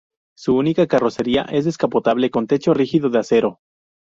[0.35, 3.59] Su única carrocería es descapotable con techo rígido de acero.